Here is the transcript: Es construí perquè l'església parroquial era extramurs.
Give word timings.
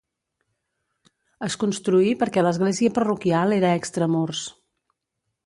Es 1.47 1.57
construí 1.63 2.15
perquè 2.23 2.45
l'església 2.47 2.95
parroquial 2.97 3.55
era 3.59 3.75
extramurs. 3.83 4.43